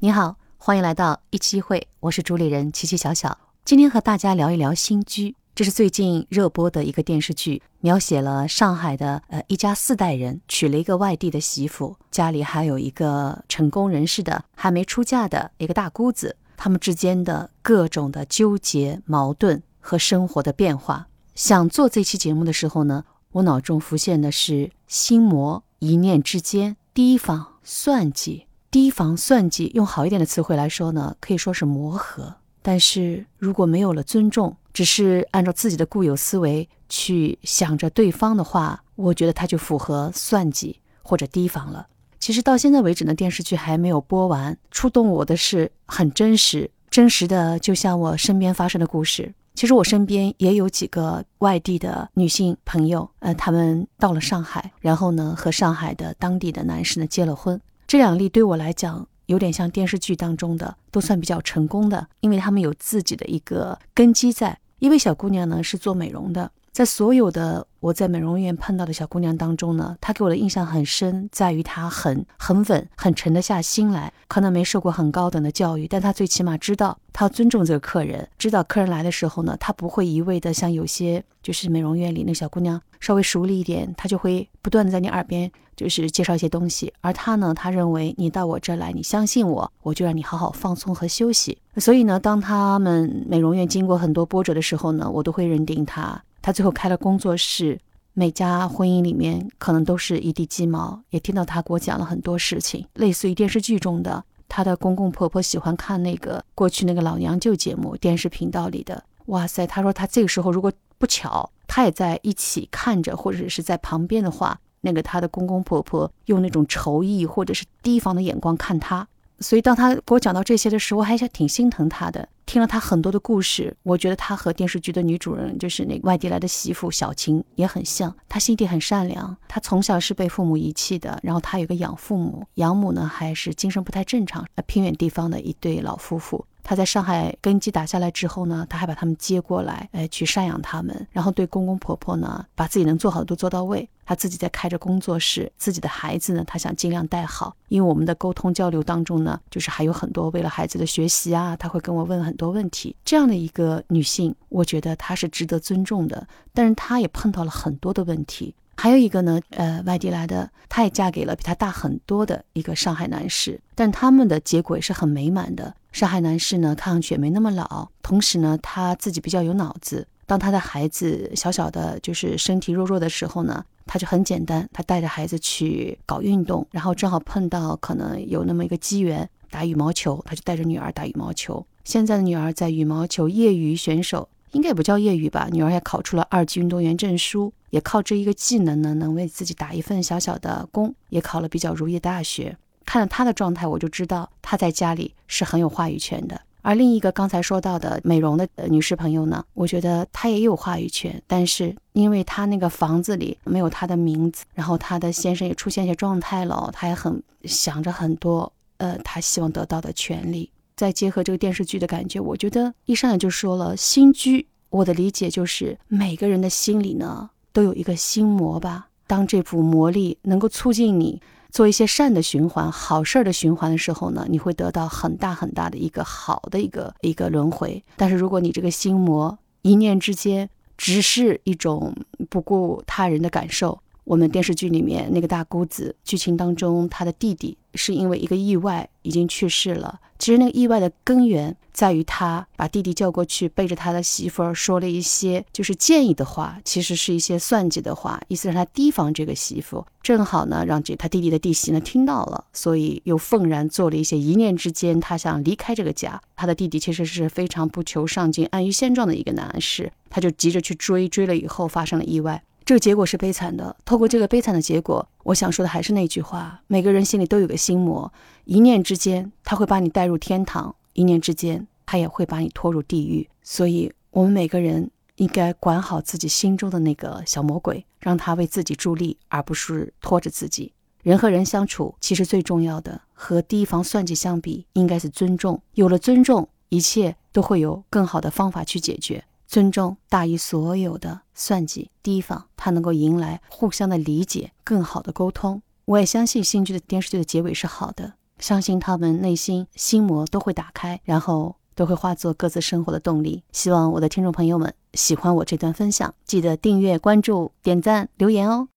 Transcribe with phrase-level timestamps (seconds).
[0.00, 3.36] 你好，欢迎来到一期会，我是主理人琪琪小小。
[3.64, 21.08] 今天和大家聊一聊《新居》，这是最近热播的一个电视剧，描写了上海的呃一家四代人娶了一个外地的媳妇，家里还有一个成功人士的还没出嫁的一个大姑子，他们之间的各种的纠结、矛盾和生活的变化。
[21.34, 28.44] 想做这期节目的时候呢，我脑中浮现的是心魔，一念之间，提防算计。
[28.70, 32.34] 提防算计，用好一点的词汇来说呢，可以说是磨合。
[32.60, 41.86] 但是如果没有了尊重，只是按照自己的固有思维去想着对方的话，我觉得他就符合算计或者提防了。
[42.18, 49.32] 其实到现在为止呢，电视剧还没有播完，触动我的是很真实，真实的就像我身边发生的故事。
[49.54, 57.58] 其实我身边也有几个外地的女性朋友，呃，她们到了上海，然后呢和上海的当地的男士呢结了婚。
[57.88, 64.58] 这两例对我来讲有点像电视剧当中的，都算比较成功的，因为他们有自己的一个根基在。
[64.78, 74.12] 一位小姑娘呢是做美容的，在所有的我在美容院碰到的小姑娘当中呢，她给我的印象很深，在于她很很稳，很沉得下心来。
[74.26, 85.50] 可能没受过很高等的教育，但她最起码知道她要尊重这个客人，知道客人来的时候呢，她不会一味的像有些就是美容院里那小姑娘稍微熟练一点，她就会不断的在你耳边。
[85.78, 91.56] 就是介绍一些东西，而她呢，她认为你到我这来，你相信我，我就让你好好放松和休息。
[91.76, 96.20] 所以呢，当他们美容院经过很多波折的时候呢，我都会认定他。
[96.48, 97.78] 他最后开了工作室，
[98.14, 100.98] 每家婚姻里面可能都是一地鸡毛。
[101.10, 109.04] 也听到他给我讲了很多事情，类似于电视剧中的他的公公婆婆喜欢看那个过去那个老娘舅节目，电视频道里的。
[109.26, 114.58] 哇塞，他说他这个时候如果不巧他也在一起看着，或者是在旁边的话。
[114.80, 119.06] 那个他的公公婆婆用那种仇意或者是提防的眼光看他，
[119.40, 122.28] 所以当他给我讲到这些的时候，我还是挺心疼他的。
[122.44, 128.14] 听了他很多的故事，我觉得他和电视剧的女主人，就是那外地来的媳妇小琴也很像。
[128.26, 136.46] 他心地很善良，他从小是被父母遗弃的，然后他有个养父母，养母呢还是精神不太正常，偏远地方的一对老夫妇。
[136.68, 143.88] 他在上海根基打下来之后呢，他还把他们接过来，哎，去赡养他们，然后对公公婆婆呢，把自己能做好的都做到位。
[144.04, 147.56] 他自己在开着工作室，自己的孩子呢，他想尽量带好。
[147.68, 152.94] 因为我们的沟通交流当中呢，就是还有很多为了孩子的学习啊，他会跟我问很多问题。
[153.02, 158.54] 这样的一个女性，我觉得她是值得尊重的，但是她也碰到了很多的问题。
[158.76, 165.74] 还有一个呢，呃，外地来的，她也嫁给了比她大很多的一个上海男士，但他们的结果也是很美满的。
[165.98, 170.06] 上海男士呢，看上去也没那么老，同时呢，他自己比较有脑子。
[170.26, 181.66] 当他的孩子小小的，就是身体弱弱的时候呢，他就很简单，他带着孩子去搞运动，然后正好碰到可能有那么一个机缘打羽毛球，他就带着女儿打羽毛球。
[181.82, 187.52] 现在的女儿在羽毛球业余选手，应该也不叫业余吧，女儿也考出了二级运动员证书。
[187.70, 192.56] 也靠这一个技能呢，能为自己打一份小小的工，也考了比较如意的大学。
[192.88, 196.40] 看了他的状态，我就知道他在家里是很有话语权的。
[196.62, 210.50] 而另一个刚才说到的美容的女士朋友呢，我觉得她也有话语权，但是因为她那个房子里没有她的名字，然后她的先生也出现一些状态了，她也很想着很多，呃，她希望得到的权利。
[210.74, 217.28] 再结合这个电视剧的感觉，我觉得一上来就说了新居，我的理解就是每个人的心里呢。
[217.52, 218.88] 都有一个心魔吧。
[219.06, 227.82] 当这股魔力能够促进你做一些善的循环、好事儿的循环的时候呢，你会得到很大很大的一个好的一个一个轮回。
[227.96, 231.94] 但是如果你这个心魔一念之间只是一种
[232.28, 240.00] 不顾他人的感受，我们电视剧里面那个大姑子剧情当中，他的弟弟是因为一个意外已经去世了。
[240.18, 249.84] 其实那个意外的根源在于他把弟弟叫过去，背着他的媳妇儿说了一些就是建议的话，其实是一些算计的话，意思让他提防这个媳妇。
[250.02, 256.18] 正好呢，让这他弟弟的弟媳呢听到了，所以又愤然做了一些一念之间，他想离开这个家。
[256.34, 262.42] 他的弟弟其实是非常不求上进、安于现状的一个男士，他就急着去追，追了以后发生了意外。
[262.68, 263.74] 这个结果是悲惨的。
[263.82, 268.12] 透过这个悲惨的结果，我想说的还是那句话：每个人心里都有个心魔，
[268.44, 273.26] 一念之间，他会把你带入天堂；一念之间，他也会把你拖入地狱。
[273.42, 280.74] 所以，我们每个人应该管好自己心中的那个小魔鬼，让他为自己助力，而不是拖着自己。
[281.02, 285.62] 人和人相处，其实最重要的和提防算计相比，应该是尊重。
[285.72, 289.24] 有了尊重，一切都会有更好的方法去解决。
[289.48, 295.62] 尊重大于所有的算计提防，他能够迎来互相的理解，更好的沟通。
[295.86, 303.42] 我也相信新剧的电视剧的结尾是好的，相信他们内心心魔都会打开，然后都会化作各自生活的动力。
[303.50, 308.68] 希望我的听众朋友们喜欢我这段分享，记得订阅、关注、点赞、留言哦。